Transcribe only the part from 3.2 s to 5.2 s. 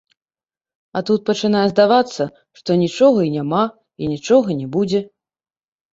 і няма, і нічога не будзе.